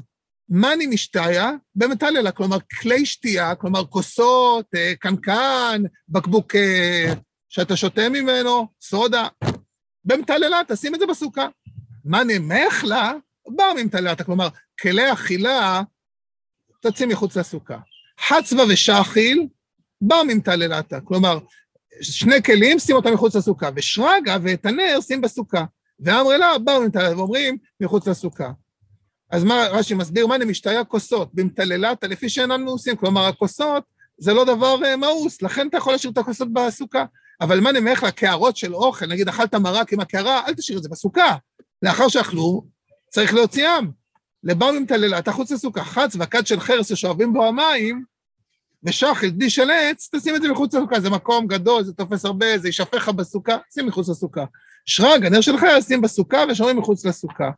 מאני 0.49 0.87
משתיה 0.87 1.51
במטללה, 1.75 2.33
כלומר 2.33 2.57
כלי 2.81 3.07
שתייה, 3.07 3.55
כלומר 3.55 3.87
כוסות, 3.87 4.67
אה, 4.75 4.93
קנקן, 5.01 5.83
בקבוק 6.09 6.55
אה, 6.55 7.13
שאתה 7.49 7.77
שותה 7.77 8.09
ממנו, 8.09 8.69
סודה, 8.81 9.29
במטללה, 10.05 10.61
תשים 10.69 10.95
את 10.95 11.01
זה 11.01 11.07
בסוכה. 11.07 11.49
מאני 12.05 12.39
מחלה, 12.39 13.13
בר 13.49 13.73
ממטללתה, 13.77 14.25
כלומר, 14.25 14.49
כלי 14.81 15.13
אכילה, 15.13 15.83
תוציא 16.81 17.07
מחוץ 17.07 17.37
לסוכה. 17.37 17.79
חצבה 18.29 18.63
ושחיל, 18.69 19.47
בר 20.01 20.23
ממטללתה. 20.23 21.01
כלומר, 21.01 21.39
שני 22.03 22.43
כלים, 22.43 22.79
שים 22.79 22.97
אותם 22.97 23.13
מחוץ 23.13 23.37
לסוכה, 23.37 23.69
ושרגא 23.77 24.39
ואת 24.43 24.67
הנר 24.67 25.01
שים 25.01 25.21
בסוכה. 25.21 25.65
ואמרי 26.01 26.39
לה, 26.39 26.59
בר 26.59 26.79
ממטללתה, 26.81 27.17
ואומרים, 27.17 27.59
מחוץ 27.81 28.09
לסוכה. 28.09 28.51
אז 29.31 29.45
מה, 29.45 29.67
רש"י 29.71 29.95
מסביר, 29.95 30.27
מה 30.27 30.39
נמשתי 30.39 30.77
הכוסות, 30.77 31.35
במטללתה, 31.35 32.07
לפי 32.07 32.29
שאינן 32.29 32.63
מאוסים. 32.63 32.97
כלומר, 32.97 33.25
הכוסות 33.25 33.85
זה 34.19 34.35
לא 34.35 34.45
דבר 34.45 34.77
uh, 34.77 34.97
מאוס, 34.97 35.43
לכן 35.43 35.69
אתה 35.69 35.77
יכול 35.77 35.93
להשאיר 35.93 36.13
את 36.13 36.19
הכוסות 36.19 36.53
בסוכה. 36.53 37.05
אבל 37.41 37.61
מה 37.61 37.73
נמך 37.73 38.03
לקערות 38.03 38.57
של 38.57 38.75
אוכל, 38.75 39.07
נגיד 39.07 39.29
אכלת 39.29 39.55
מרק 39.55 39.93
עם 39.93 40.01
הקערה, 40.01 40.47
אל 40.47 40.55
תשאיר 40.55 40.79
את 40.79 40.83
זה 40.83 40.89
בסוכה. 40.89 41.37
לאחר 41.83 42.09
שאכלו, 42.09 42.65
צריך 43.11 43.35
להוציאם. 43.35 43.91
לבר 44.45 44.71
ממטללתה 44.73 45.33
חוץ 45.33 45.51
לסוכה, 45.53 45.85
חץ 45.85 46.17
וכד 46.21 46.47
של 46.47 46.61
חרס 46.61 46.89
ששואבים 46.89 47.33
בו 47.33 47.45
המים, 47.45 48.05
ושחל, 48.85 49.31
די 49.31 49.51
של 49.51 49.71
עץ, 49.71 50.09
תשים 50.15 50.37
את 50.37 50.43
זה 50.43 50.49
מחוץ 50.49 50.75
לסוכה, 50.75 51.01
זה 51.01 51.11
מקום 51.11 51.47
גדול, 51.47 51.83
זה 51.83 51.93
תופס 51.93 52.25
הרבה, 52.25 52.59
זה 52.59 52.69
יישפך 52.69 52.95
לך 52.95 53.09
בסוכה, 53.09 53.57
שים 53.75 53.87
מחוץ 53.87 54.09
לסוכה. 54.09 54.45
שרג, 54.87 55.27
הנר 55.27 55.41
של 55.41 55.59
חרס, 55.59 55.89
שים 55.89 56.01
בסוכה 56.01 56.45
ושומרים 56.51 56.79
מחוץ 56.79 57.05
לסוכה. 57.05 57.51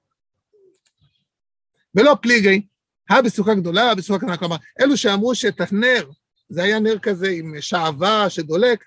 ולא 1.95 2.17
פליגי, 2.23 2.67
הא 3.11 3.21
בסוכה 3.21 3.55
גדולה, 3.55 3.95
בסוכה 3.95 4.19
קטנה, 4.19 4.37
כלומר, 4.37 4.57
אלו 4.81 4.97
שאמרו 4.97 5.35
שאת 5.35 5.61
הנר, 5.61 6.11
זה 6.49 6.63
היה 6.63 6.79
נר 6.79 6.99
כזה 6.99 7.29
עם 7.31 7.55
שעווה 7.61 8.31
שדולק, 8.31 8.85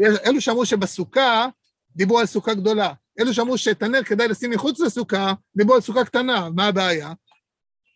אלו 0.00 0.40
שאמרו 0.40 0.66
שבסוכה, 0.66 1.46
דיברו 1.96 2.18
על 2.18 2.26
סוכה 2.26 2.54
גדולה. 2.54 2.92
אלו 3.20 3.34
שאמרו 3.34 3.58
שאת 3.58 3.82
הנר 3.82 4.02
כדאי 4.02 4.28
לשים 4.28 4.50
מחוץ 4.50 4.80
לסוכה, 4.80 5.32
דיברו 5.56 5.74
על 5.74 5.80
סוכה 5.80 6.04
קטנה, 6.04 6.48
מה 6.56 6.66
הבעיה? 6.66 7.12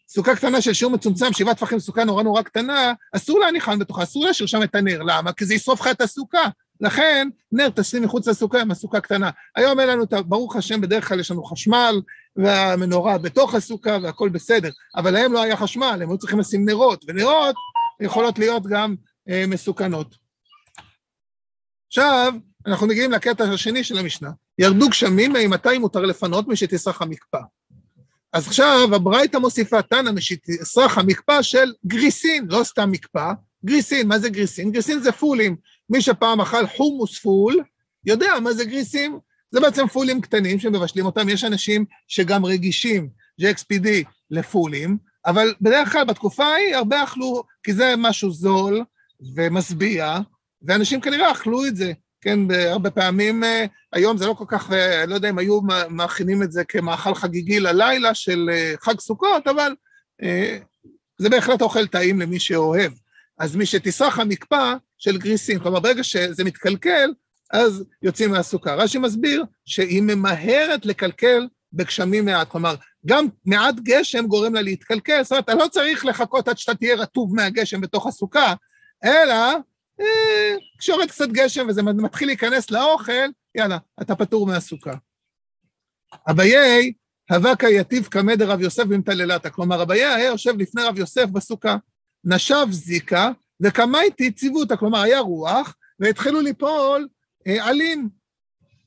סוכה 0.09 0.37
קטנה 0.37 0.61
של 0.61 0.73
שיעור 0.73 0.95
מצומצם, 0.95 1.33
שבעה 1.33 1.54
טפחים 1.54 1.78
סוכה 1.78 2.04
נורא 2.04 2.23
נורא 2.23 2.43
קטנה, 2.43 2.93
אסור 3.16 3.38
להניחן 3.38 3.78
בתוכה, 3.78 4.02
אסור 4.02 4.25
להשאיר 4.25 4.47
שם 4.47 4.62
את 4.62 4.75
הנר, 4.75 5.02
למה? 5.02 5.33
כי 5.33 5.45
זה 5.45 5.54
ישרוף 5.54 5.81
לך 5.81 5.87
את 5.87 6.00
הסוכה. 6.00 6.49
לכן, 6.81 7.28
נר 7.52 7.69
תשים 7.69 8.02
מחוץ 8.02 8.28
לסוכה 8.28 8.61
עם 8.61 8.71
הסוכה 8.71 9.00
קטנה. 9.00 9.31
היום 9.57 9.81
אין 9.81 9.88
לנו, 9.88 10.04
ברוך 10.26 10.57
השם, 10.57 10.81
בדרך 10.81 11.09
כלל 11.09 11.21
יש 11.21 11.31
לנו 11.31 11.45
חשמל, 11.45 12.00
והמנורה 12.37 13.19
בתוך 13.19 13.54
הסוכה 13.54 13.99
והכל 14.02 14.28
בסדר, 14.28 14.71
אבל 14.97 15.11
להם 15.11 15.33
לא 15.33 15.43
היה 15.43 15.57
חשמל, 15.57 16.00
הם 16.02 16.11
היו 16.11 16.19
צריכים 16.19 16.38
לשים 16.38 16.69
נרות, 16.69 17.04
ונרות 17.09 17.57
יכולות 18.00 18.38
להיות 18.38 18.66
גם 18.66 18.95
אה, 19.28 19.45
מסוכנות. 19.49 20.14
עכשיו, 21.87 22.33
אנחנו 22.66 22.87
מגיעים 22.87 23.12
לקטע 23.12 23.45
השני 23.45 23.85
של 23.85 23.99
המשנה. 23.99 24.31
ירדו 24.58 24.88
גשמים, 24.88 25.32
מאימתי 25.32 25.78
מותר 25.78 26.00
לפנות 26.00 26.49
משתסרח 26.49 27.02
המקפא. 27.02 27.40
אז 28.32 28.46
עכשיו 28.46 28.94
הברייתא 28.94 29.37
מוסיפה 29.37 29.82
תנא 29.82 30.11
משתסרח 30.11 30.99
המקפא 30.99 31.42
של 31.42 31.73
גריסין, 31.87 32.46
לא 32.49 32.64
סתם 32.64 32.90
מקפא, 32.90 33.32
גריסין, 33.64 34.08
מה 34.08 34.18
זה 34.18 34.28
גריסין? 34.28 34.73
גריסין 34.73 35.00
זה 35.00 35.12
פולים. 35.12 35.56
מי 35.90 36.02
שפעם 36.02 36.40
אכל 36.40 36.66
חומוס 36.66 37.18
פול, 37.18 37.62
יודע 38.06 38.32
מה 38.42 38.52
זה 38.52 38.64
גריסים. 38.64 39.18
זה 39.50 39.61
בעצם 39.61 39.87
פולים 39.87 40.20
קטנים 40.20 40.58
שמבשלים 40.58 41.06
אותם, 41.06 41.28
יש 41.28 41.44
אנשים 41.44 41.84
שגם 42.08 42.44
רגישים, 42.44 43.08
GXPD, 43.40 43.88
לפולים, 44.30 44.99
אבל 45.26 45.54
בדרך 45.61 45.92
כלל 45.92 46.04
בתקופה 46.04 46.44
ההיא 46.44 46.76
הרבה 46.76 47.04
אכלו, 47.04 47.42
כי 47.62 47.73
זה 47.73 47.94
משהו 47.99 48.30
זול 48.30 48.84
ומשביע, 49.34 50.18
ואנשים 50.62 51.00
כנראה 51.00 51.32
אכלו 51.32 51.66
את 51.66 51.76
זה. 51.76 51.92
כן, 52.25 52.38
הרבה 52.50 52.90
פעמים, 52.90 53.45
אה, 53.45 53.64
היום 53.93 54.16
זה 54.16 54.26
לא 54.26 54.33
כל 54.33 54.45
כך, 54.49 54.73
אה, 54.73 55.07
לא 55.07 55.14
יודע 55.14 55.31
אם 55.31 55.38
היו 55.38 55.61
מכינים 55.90 56.43
את 56.43 56.52
זה 56.52 56.64
כמאכל 56.64 57.14
חגיגי 57.14 57.61
ללילה 57.61 58.14
של 58.14 58.50
אה, 58.52 58.75
חג 58.81 59.00
סוכות, 59.00 59.49
אבל 59.49 59.75
זה 61.19 61.28
בהחלט 61.28 61.62
אוכל 61.62 61.87
טעים 61.87 62.21
למי 62.21 62.40
שאוהב. 62.40 62.93
אז 63.38 63.57
מי 63.57 63.66
שתסרח 63.66 64.19
המקפא 64.19 64.75
של 64.99 65.19
גריסים, 65.19 65.59
כלומר 65.59 65.81
ברגע 65.81 66.04
שזה 66.04 66.45
מתקלקל, 66.45 67.11
אז 67.52 67.85
יוצאים 68.02 68.31
מהסוכה. 68.31 68.75
רש"י 68.75 68.99
מסביר 68.99 69.45
שהיא 69.64 70.02
ממהרת 70.02 70.87
לקלקל 70.87 71.49
בגשמים 71.73 72.25
מעט, 72.25 72.49
כלומר, 72.49 72.75
גם 73.07 73.26
מעט 73.45 73.75
גשם 73.83 74.26
גורם 74.26 74.54
לה 74.54 74.62
להתקלקל, 74.62 75.23
זאת 75.23 75.33
אומרת, 75.33 75.45
אתה 75.45 75.54
לא 75.54 75.69
צריך 75.69 76.07
לחכות 76.07 76.49
עד 76.49 76.59
שאתה 76.59 76.75
תהיה 76.75 76.97
רטוב 76.97 77.35
מהגשם 77.35 77.81
בתוך 77.81 78.07
הסוכה, 78.07 78.54
אלא 79.04 79.35
כשיורד 80.79 81.09
קצת 81.09 81.29
גשם 81.29 81.67
וזה 81.69 81.83
מתחיל 81.83 82.29
להיכנס 82.29 82.71
לאוכל, 82.71 83.13
יאללה, 83.55 83.79
אתה 84.03 84.15
פטור 84.15 84.47
מהסוכה. 84.47 84.95
אביי, 86.31 86.93
הווה 87.31 87.57
כיתיב 87.57 88.07
קמא 88.07 88.35
דרב 88.35 88.61
יוסף 88.61 88.85
במטללתה. 88.85 89.51
כלומר, 89.51 89.83
אביי 89.83 90.05
היה 90.05 90.27
יושב 90.27 90.59
לפני 90.59 90.83
רב 90.83 90.99
יוסף 90.99 91.25
בסוכה, 91.25 91.77
נשב 92.25 92.67
זיקה 92.71 93.31
וקמייתי 93.61 94.31
ציוותה, 94.31 94.77
כלומר, 94.77 95.01
היה 95.01 95.21
רוח, 95.21 95.77
והתחילו 96.01 96.41
ליפול 96.41 97.09
אה, 97.47 97.69
עלים. 97.69 98.09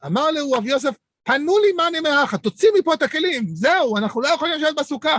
אמר 0.06 0.32
לו 0.32 0.52
רב 0.52 0.66
יוסף, 0.66 0.96
פנו 1.24 1.58
לי 1.60 1.72
מאני 1.72 2.00
מאחה, 2.00 2.38
תוציא 2.38 2.70
מפה 2.80 2.94
את 2.94 3.02
הכלים, 3.02 3.48
זהו, 3.48 3.98
אנחנו 3.98 4.22
לא 4.22 4.28
יכולים 4.28 4.54
לשבת 4.54 4.80
בסוכה. 4.80 5.18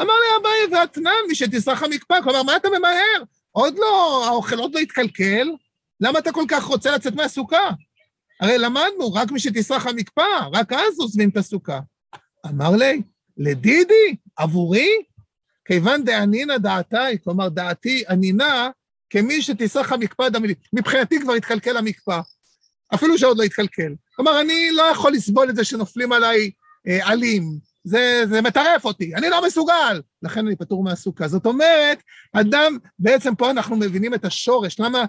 אמר 0.00 0.14
לי 0.14 0.40
אביי, 0.40 0.80
ואתנן 0.80 1.10
מי 1.28 1.34
שתסרח 1.34 1.82
המקפא, 1.82 2.22
כלומר, 2.22 2.42
מה 2.42 2.56
אתה 2.56 2.68
ממהר? 2.78 3.22
עוד 3.58 3.78
לא, 3.78 4.24
האוכל 4.26 4.58
עוד 4.58 4.74
לא 4.74 4.80
התקלקל, 4.80 5.48
למה 6.00 6.18
אתה 6.18 6.32
כל 6.32 6.44
כך 6.48 6.64
רוצה 6.64 6.94
לצאת 6.94 7.14
מהסוכה? 7.14 7.70
הרי 8.40 8.58
למדנו, 8.58 9.12
רק 9.14 9.30
מי 9.30 9.40
שתסרח 9.40 9.86
המקפא, 9.86 10.48
רק 10.52 10.72
אז 10.72 10.98
עוזבים 10.98 11.28
את 11.28 11.36
הסוכה. 11.36 11.80
אמר 12.46 12.70
לי, 12.76 13.02
לדידי, 13.36 14.16
עבורי, 14.36 14.88
כיוון 15.64 16.04
דאנינא 16.04 16.58
דעתי, 16.58 17.18
כלומר 17.24 17.48
דעתי 17.48 18.04
ענינה, 18.08 18.70
כמי 19.10 19.42
שתסרח 19.42 19.92
המקפא 19.92 20.28
דמילי. 20.28 20.54
מבחינתי 20.72 21.20
כבר 21.20 21.32
התקלקל 21.32 21.76
המקפא, 21.76 22.20
אפילו 22.94 23.18
שעוד 23.18 23.38
לא 23.38 23.42
התקלקל. 23.42 23.94
כלומר, 24.16 24.40
אני 24.40 24.70
לא 24.70 24.82
יכול 24.82 25.12
לסבול 25.12 25.50
את 25.50 25.56
זה 25.56 25.64
שנופלים 25.64 26.12
עליי 26.12 26.50
אה, 26.88 27.08
עלים, 27.08 27.58
זה, 27.88 28.22
זה 28.28 28.40
מטרף 28.40 28.84
אותי, 28.84 29.14
אני 29.14 29.28
לא 29.28 29.46
מסוגל, 29.46 30.00
לכן 30.22 30.46
אני 30.46 30.56
פטור 30.56 30.84
מהסוכה. 30.84 31.28
זאת 31.28 31.46
אומרת, 31.46 32.02
אדם, 32.32 32.78
בעצם 32.98 33.34
פה 33.34 33.50
אנחנו 33.50 33.76
מבינים 33.76 34.14
את 34.14 34.24
השורש, 34.24 34.80
למה 34.80 35.04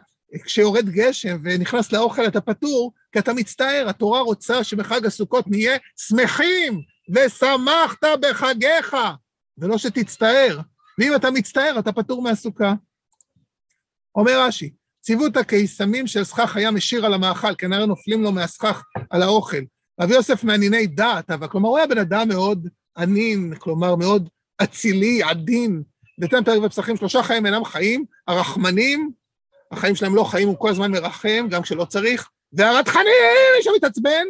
כשיורד 0.45 0.89
גשם 0.89 1.37
ונכנס 1.43 1.91
לאוכל 1.91 2.27
אתה 2.27 2.41
פטור? 2.41 2.93
כי 3.11 3.19
אתה 3.19 3.33
מצטער, 3.33 3.89
התורה 3.89 4.21
רוצה 4.21 4.63
שבחג 4.63 5.05
הסוכות 5.05 5.47
נהיה 5.47 5.77
שמחים, 5.97 6.81
ושמחת 7.15 8.03
בחגיך, 8.21 8.95
ולא 9.57 9.77
שתצטער. 9.77 10.59
ואם 10.99 11.15
אתה 11.15 11.31
מצטער, 11.31 11.79
אתה 11.79 11.91
פטור 11.91 12.21
מהסוכה. 12.21 12.73
אומר 14.15 14.41
רש"י, 14.41 14.69
ציוות 15.01 15.37
הקיסמים 15.37 16.07
של 16.07 16.23
סכך 16.23 16.55
היה 16.55 16.71
משיר 16.71 17.05
על 17.05 17.13
המאכל, 17.13 17.55
כנראה 17.55 17.85
נופלים 17.85 18.23
לו 18.23 18.31
מהסכך 18.31 18.83
על 19.09 19.21
האוכל. 19.21 19.61
רבי 20.01 20.13
יוסף 20.13 20.43
מענייני 20.43 20.87
דעת, 20.87 21.31
אבל 21.31 21.47
כלומר 21.47 21.69
הוא 21.69 21.77
היה 21.77 21.87
בן 21.87 21.97
אדם 21.97 22.27
מאוד 22.27 22.67
ענין, 22.97 23.53
כלומר 23.59 23.95
מאוד 23.95 24.29
אצילי, 24.63 25.23
עדין. 25.23 25.83
ניתן 26.17 26.43
פרק 26.43 26.61
בפסחים, 26.61 26.97
שלושה 26.97 27.23
חיים 27.23 27.45
אינם 27.45 27.65
חיים, 27.65 28.05
הרחמנים, 28.27 29.11
החיים 29.71 29.95
שלהם 29.95 30.15
לא 30.15 30.23
חיים, 30.23 30.47
הוא 30.47 30.59
כל 30.59 30.69
הזמן 30.69 30.91
מרחם, 30.91 31.47
גם 31.49 31.61
כשלא 31.61 31.85
צריך, 31.85 32.29
והרתחנים, 32.53 33.05
מי 33.57 33.63
שמתעצבן, 33.63 34.25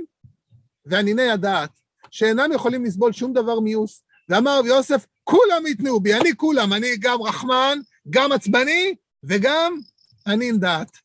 ועניני 0.86 1.30
הדעת, 1.30 1.70
שאינם 2.12 2.52
יכולים 2.52 2.86
לסבול 2.86 3.12
שום 3.12 3.34
דבר 3.34 3.60
מיוס. 3.60 4.04
ואמר 4.30 4.60
רבי 4.60 4.70
יוסף, 4.70 5.06
כולם 5.24 5.68
יתנאו 5.68 6.00
בי, 6.00 6.14
אני 6.14 6.36
כולם, 6.36 6.74
אני 6.74 6.88
גם 7.00 7.22
רחמן, 7.22 7.80
גם 8.10 8.32
עצבני, 8.32 8.96
וגם 9.24 9.80
ענין 10.28 10.60
דעת. 10.60 10.98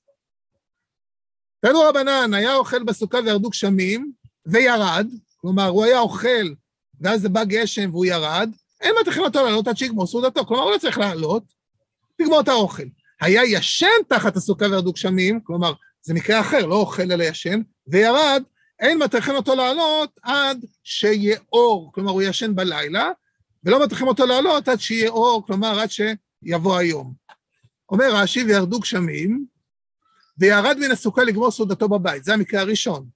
תנו 1.60 1.80
רבנן, 1.80 2.34
היה 2.34 2.54
אוכל 2.54 2.82
בסוכה 2.82 3.18
וירדו 3.24 3.50
גשמים, 3.50 4.12
וירד, 4.46 5.06
כלומר, 5.36 5.66
הוא 5.66 5.84
היה 5.84 5.98
אוכל, 5.98 6.54
ואז 7.00 7.20
זה 7.20 7.28
בא 7.28 7.44
גשם 7.44 7.90
והוא 7.90 8.04
ירד, 8.04 8.50
אין 8.80 8.94
אותו 9.18 9.44
לעלות 9.44 9.68
עד 9.68 9.76
שיגמור 9.76 10.06
סעודתו, 10.06 10.46
כלומר, 10.46 10.62
הוא 10.62 10.70
לא 10.72 10.78
צריך 10.78 10.98
לעלות, 10.98 11.42
לגמור 12.18 12.40
את 12.40 12.48
האוכל. 12.48 12.82
היה 13.20 13.44
ישן 13.44 13.86
תחת 14.08 14.36
הסוכה 14.36 14.64
וירדו 14.64 14.92
גשמים, 14.92 15.40
כלומר, 15.40 15.72
זה 16.02 16.14
מקרה 16.14 16.40
אחר, 16.40 16.66
לא 16.66 16.74
אוכל 16.74 17.12
אלא 17.12 17.24
ישן, 17.24 17.60
וירד, 17.86 18.42
אין 18.80 18.98
מטריחים 18.98 19.34
אותו 19.34 19.54
לעלות 19.54 20.10
עד 20.22 20.64
שיהיה 20.82 21.38
אור, 21.52 21.90
כלומר, 21.94 22.10
הוא 22.10 22.22
ישן 22.22 22.54
בלילה, 22.54 23.10
ולא 23.64 23.84
מטריחים 23.84 24.08
אותו 24.08 24.26
לעלות 24.26 24.68
עד 24.68 24.80
שיהיה 24.80 25.10
אור, 25.10 25.46
כלומר, 25.46 25.80
עד 25.80 25.88
שיבוא 25.90 26.76
היום. 26.76 27.14
אומר 27.90 28.14
רש"י, 28.14 28.44
וירדו 28.44 28.80
גשמים, 28.80 29.44
וירד 30.38 30.78
מן 30.78 30.90
הסוכה 30.90 31.24
לגמור 31.24 31.50
סעודתו 31.50 31.88
בבית, 31.88 32.24
זה 32.24 32.34
המקרה 32.34 32.60
הראשון. 32.60 33.08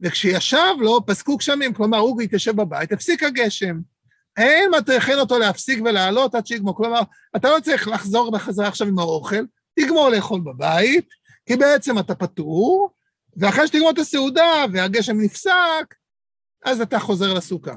וכשישב 0.00 0.74
לו, 0.80 1.06
פסקו 1.06 1.36
גשמים, 1.36 1.74
כלומר, 1.74 1.98
הוא 1.98 2.22
התיישב 2.22 2.56
בבית, 2.56 2.92
הפסיק 2.92 3.22
הגשם. 3.22 3.80
אין 4.36 4.70
מטריחין 4.78 5.18
אותו 5.18 5.38
להפסיק 5.38 5.80
ולעלות 5.84 6.34
עד 6.34 6.46
שיגמור. 6.46 6.76
כלומר, 6.76 7.00
אתה 7.36 7.50
לא 7.50 7.60
צריך 7.60 7.88
לחזור 7.88 8.30
בחזרה 8.30 8.68
עכשיו 8.68 8.88
עם 8.88 8.98
האוכל, 8.98 9.44
תגמור 9.80 10.08
לאכול 10.08 10.40
בבית, 10.40 11.08
כי 11.46 11.56
בעצם 11.56 11.98
אתה 11.98 12.14
פטור, 12.14 12.90
ואחרי 13.36 13.66
שתגמור 13.66 13.90
את 13.90 13.98
הסעודה 13.98 14.64
והגשם 14.72 15.20
נפסק, 15.20 15.94
אז 16.64 16.80
אתה 16.80 16.98
חוזר 16.98 17.34
לסוכה. 17.34 17.74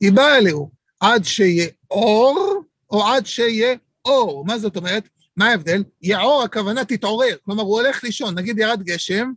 היא 0.00 0.12
באה 0.12 0.38
אלוהו 0.38 0.70
עד 1.00 1.24
שיהיה 1.24 1.68
אור, 1.90 2.62
או 2.90 3.06
עד 3.06 3.26
שיהיה 3.26 3.74
אור. 4.04 4.44
מה 4.46 4.58
זאת 4.58 4.76
אומרת? 4.76 5.08
מה 5.36 5.48
ההבדל? 5.48 5.84
יעור, 6.02 6.42
הכוונה 6.42 6.84
תתעורר. 6.84 7.36
כלומר, 7.44 7.62
הוא 7.62 7.80
הולך 7.80 8.04
לישון, 8.04 8.38
נגיד 8.38 8.58
ירד 8.58 8.82
גשם, 8.82 9.32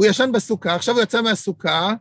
הוא 0.00 0.06
ישן 0.06 0.32
בסוכה, 0.32 0.74
עכשיו 0.74 0.94
הוא 0.94 1.02
יצא 1.02 1.22
מהסוכה, 1.22 1.92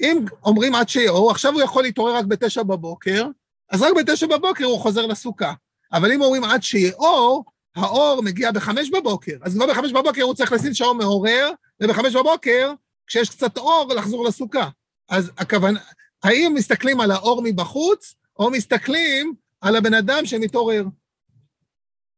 אם 0.00 0.24
אומרים 0.44 0.74
עד 0.74 0.88
שיעור, 0.88 1.30
עכשיו 1.30 1.52
הוא 1.52 1.62
יכול 1.62 1.82
להתעורר 1.82 2.16
רק 2.16 2.24
בתשע 2.24 2.62
בבוקר, 2.62 3.26
אז 3.70 3.82
רק 3.82 3.92
בתשע 3.96 4.26
בבוקר 4.26 4.64
הוא 4.64 4.80
חוזר 4.80 5.06
לסוכה. 5.06 5.52
אבל 5.92 6.12
אם 6.12 6.22
אומרים 6.22 6.44
עד 6.44 6.62
שיעור, 6.62 7.44
האור 7.76 8.22
מגיע 8.22 8.52
בחמש 8.52 8.90
בבוקר, 8.90 9.36
אז 9.42 9.54
כבר 9.54 9.66
בחמש 9.66 9.92
בבוקר 9.92 10.22
הוא 10.22 10.34
צריך 10.34 10.52
לשים 10.52 10.74
שעון 10.74 10.98
מעורר, 10.98 11.50
ובחמש 11.80 12.16
בבוקר, 12.16 12.72
כשיש 13.06 13.30
קצת 13.30 13.58
אור, 13.58 13.92
לחזור 13.96 14.24
לסוכה. 14.24 14.68
אז 15.08 15.30
הכוונה, 15.38 15.80
האם 16.24 16.54
מסתכלים 16.54 17.00
על 17.00 17.10
האור 17.10 17.40
מבחוץ, 17.44 18.14
או 18.38 18.50
מסתכלים 18.50 19.34
על 19.60 19.76
הבן 19.76 19.94
אדם 19.94 20.26
שמתעורר? 20.26 20.84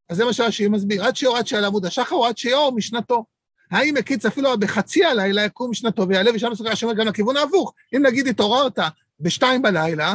אז 0.08 0.16
זה 0.16 0.24
מה 0.24 0.32
שהשיר 0.32 0.70
מסביר, 0.70 1.04
עד 1.04 1.16
שיעור 1.16 1.36
עד 1.36 1.46
שעל 1.46 1.64
עמוד 1.64 1.86
השחר, 1.86 2.16
או 2.16 2.26
עד 2.26 2.38
שיעור 2.38 2.72
משנתו. 2.72 3.33
האם 3.74 3.96
הקיץ 3.96 4.26
אפילו 4.26 4.58
בחצי 4.58 5.04
הלילה 5.04 5.44
יקום 5.44 5.70
משנתו 5.70 6.08
ויעלה 6.08 6.30
ושם 6.34 6.50
לסוכה, 6.50 6.70
השם 6.70 6.92
גם 6.92 7.06
לכיוון 7.06 7.36
ההפוך. 7.36 7.72
אם 7.96 8.06
נגיד 8.06 8.26
התעוררת 8.26 8.78
בשתיים 9.20 9.62
בלילה, 9.62 10.14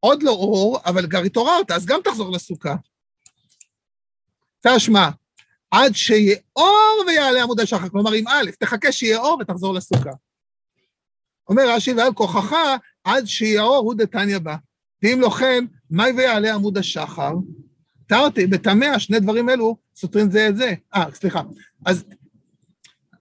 עוד 0.00 0.22
לא 0.22 0.30
אור, 0.30 0.78
אבל 0.84 1.10
כבר 1.10 1.18
התעוררת, 1.18 1.70
אז 1.70 1.86
גם 1.86 2.00
תחזור 2.04 2.32
לסוכה. 2.32 2.74
תשמע, 4.66 5.08
עד 5.70 5.92
שיהיה 5.92 6.36
אור 6.56 7.04
ויעלה 7.06 7.42
עמוד 7.42 7.60
השחר, 7.60 7.88
כלומר 7.88 8.12
עם 8.12 8.28
א', 8.28 8.50
תחכה 8.58 8.92
שיהיה 8.92 9.18
אור 9.18 9.38
ותחזור 9.40 9.74
לסוכה. 9.74 10.10
אומר 11.48 11.62
רש"י, 11.68 11.92
ועל 11.92 12.12
כוחך 12.14 12.56
עד 13.04 13.24
שיהיה 13.24 13.62
אור 13.62 13.76
הוא 13.76 13.94
דתניא 13.94 14.38
בא. 14.38 14.56
ואם 15.02 15.20
לא 15.20 15.30
כן, 15.30 15.64
מאי 15.90 16.12
ויעלה 16.12 16.54
עמוד 16.54 16.78
השחר? 16.78 17.32
תרתי, 18.06 18.46
בטמא, 18.46 18.98
שני 18.98 19.20
דברים 19.20 19.50
אלו 19.50 19.76
סותרים 19.96 20.30
זה 20.30 20.48
את 20.48 20.56
זה. 20.56 20.74
אה, 20.94 21.04
סליחה. 21.14 21.42
אז 21.86 22.04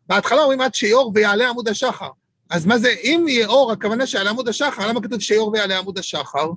בהתחלה 0.07 0.41
אומרים 0.41 0.61
עד 0.61 0.75
שיהיה 0.75 0.95
אור 0.95 1.11
ויעלה 1.15 1.49
עמוד 1.49 1.67
השחר. 1.67 2.09
אז 2.49 2.65
מה 2.65 2.77
זה, 2.77 2.89
אם 3.03 3.25
יהיה 3.27 3.47
אור, 3.47 3.71
הכוונה 3.71 4.07
שעל 4.07 4.27
עמוד 4.27 4.47
השחר, 4.47 4.87
למה 4.87 5.01
כתוב 5.01 5.19
שיהיה 5.19 5.41
אור 5.41 5.51
ויעלה 5.51 5.77
עמוד 5.77 5.97
השחר? 5.97 6.49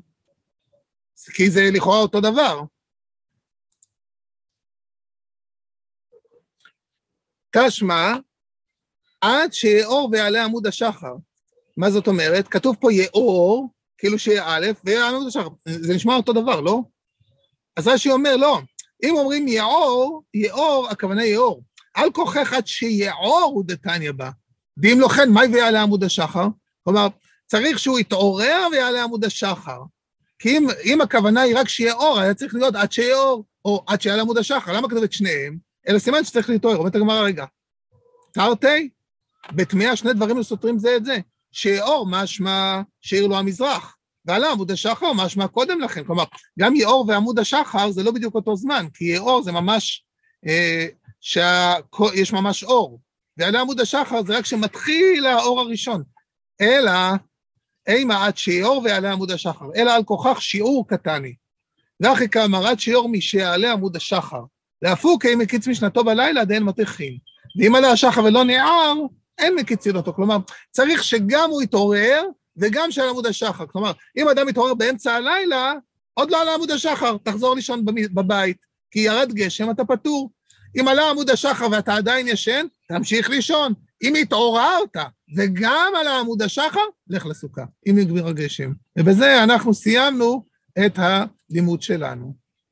כי 1.35 1.51
זה 1.51 1.61
לכאורה 1.73 1.99
אותו 1.99 2.21
דבר. 2.21 2.61
תשמע, 7.57 8.13
עד 9.21 9.53
שיאור 9.53 10.09
ויעלה 10.13 10.45
עמוד 10.45 10.67
השחר. 10.67 11.15
מה 11.77 11.91
זאת 11.91 12.07
אומרת? 12.07 12.49
כתוב 12.49 12.77
פה 12.81 12.93
יאור, 12.93 13.69
כאילו 13.99 14.19
שיהיה 14.19 14.45
א', 14.47 14.67
ויעלה 14.85 15.09
עמוד 15.09 15.27
השחר. 15.27 15.49
זה 15.65 15.95
נשמע 15.95 16.17
אותו 16.17 16.33
דבר, 16.33 16.61
לא? 16.61 16.81
אז 17.77 17.89
רש"י 17.89 18.11
אומר, 18.11 18.37
לא. 18.37 18.59
אם 19.03 19.17
אומרים 19.17 19.49
יאור, 19.49 20.23
יאור, 20.35 20.89
הכוונה 20.91 21.25
יאור. 21.25 21.63
על 21.95 22.11
כוחך 22.13 22.53
עד 22.53 22.67
שיאור 22.67 23.51
הוא 23.55 23.65
דתניא 23.67 24.13
בה. 24.13 24.31
ואם 24.83 25.01
לא 25.01 25.09
כן, 25.09 25.31
מהי 25.31 25.49
ויעלה 25.49 25.83
עמוד 25.83 26.05
השחר? 26.05 26.47
כלומר, 26.85 27.09
צריך 27.47 27.79
שהוא 27.79 27.99
יתעורר 27.99 28.67
ויעלה 28.73 29.05
עמוד 29.05 29.25
השחר. 29.25 29.81
כי 30.39 30.59
אם, 30.59 30.67
אם 30.85 31.01
הכוונה 31.01 31.41
היא 31.41 31.59
רק 31.59 31.69
שיהיה 31.69 31.95
אור, 31.95 32.19
היה 32.19 32.35
צריך 32.35 32.55
להיות 32.55 32.75
עד 32.75 32.93
שיהיה 32.93 33.17
אור, 33.17 33.45
או 33.65 33.85
עד 33.87 34.01
שיעלה 34.01 34.23
עמוד 34.23 34.39
השחר. 34.39 34.73
למה 34.73 34.89
כתוב 34.89 35.03
את 35.03 35.13
שניהם? 35.13 35.59
אלא 35.89 35.99
סימן 35.99 36.25
שצריך 36.25 36.51
להתעורר. 36.51 36.77
אומרת 36.77 36.95
הגמרא, 36.95 37.23
רגע, 37.23 37.45
תרתי, 38.33 38.89
בתמיהה 39.53 39.97
שני 39.97 40.13
דברים 40.13 40.43
סותרים 40.43 40.79
זה 40.79 40.97
את 40.97 41.05
זה. 41.05 41.19
שיאור 41.53 42.07
משמע 42.11 42.81
שעיר 43.01 43.27
לו 43.27 43.39
המזרח, 43.39 43.97
ועלה 44.25 44.51
עמוד 44.51 44.71
השחר 44.71 45.13
משמע 45.13 45.47
קודם 45.47 45.81
לכן. 45.81 46.05
כלומר, 46.05 46.25
גם 46.59 46.77
יאור 46.77 47.05
ועמוד 47.09 47.39
השחר 47.39 47.91
זה 47.91 48.03
לא 48.03 48.11
בדיוק 48.11 48.35
אותו 48.35 48.57
זמן, 48.57 48.87
כי 48.95 49.05
יאור 49.05 49.43
זה 49.43 49.53
ממש, 49.53 50.05
אה, 50.47 50.87
שיש 51.21 52.33
ממש 52.33 52.65
אור, 52.65 53.01
ועלה 53.37 53.61
עמוד 53.61 53.81
השחר 53.81 54.23
זה 54.23 54.39
רק 54.39 54.45
כשמתחיל 54.45 55.27
האור 55.27 55.61
הראשון. 55.61 56.03
אלא, 56.61 56.91
אימה 57.87 58.27
עד 58.27 58.37
שיאור 58.37 58.83
ויעלה 58.85 59.13
עמוד 59.13 59.31
השחר, 59.31 59.67
אלא 59.77 59.91
על 59.91 60.05
כוכך 60.05 60.43
שיעור 60.43 60.89
קטני. 60.89 61.35
ואחי 62.01 62.29
כאמר 62.29 62.67
עד 62.67 62.81
שיאור 62.81 63.09
משעלה 63.09 63.73
עמוד 63.73 63.97
השחר. 63.97 64.43
להפוק 64.83 65.27
אם 65.27 65.39
מקיץ 65.39 65.69
משנתו 65.69 66.05
בלילה 66.05 66.45
דאין 66.45 66.63
מתכין. 66.63 67.19
ואם 67.57 67.75
עלה 67.75 67.91
השחר 67.91 68.25
ולא 68.25 68.45
נער, 68.45 68.95
אין 69.39 69.55
מקיצין 69.55 69.97
אותו. 69.97 70.13
כלומר, 70.15 70.37
צריך 70.71 71.05
שגם 71.05 71.51
הוא 71.51 71.63
יתעורר 71.63 72.23
וגם 72.57 72.91
שעל 72.91 73.09
עמוד 73.09 73.27
השחר. 73.27 73.67
כלומר, 73.67 73.93
אם 74.17 74.29
אדם 74.29 74.47
מתעורר 74.47 74.75
באמצע 74.75 75.15
הלילה, 75.15 75.73
עוד 76.15 76.31
לא 76.31 76.43
עלה 76.43 76.55
עמוד 76.55 76.71
השחר, 76.71 77.17
תחזור 77.23 77.55
לישון 77.55 77.85
בבית, 78.15 78.57
כי 78.91 78.99
ירד 78.99 79.33
גשם, 79.33 79.71
אתה 79.71 79.85
פטור. 79.85 80.31
אם 80.81 80.89
עלה 80.89 81.11
עמוד 81.11 81.31
השחר 81.31 81.67
ואתה 81.73 81.95
עדיין 81.95 82.29
ישן, 82.29 82.67
תמשיך 82.89 83.31
לישון. 83.31 83.73
אם 84.03 84.15
התעוררת 84.15 84.97
וגם 85.37 85.93
עלה 86.01 86.19
עמוד 86.21 86.43
השחר, 86.43 86.81
לך 87.09 87.27
לסוכה, 87.27 87.65
אם 87.89 87.95
נגמר 87.99 88.29
הגשם. 88.29 88.73
ובזה 88.99 89.43
אנחנו 89.43 89.75
סיימנו 89.75 90.45
את 90.87 90.99
הלימוד 90.99 91.83
שלנו. 91.83 92.35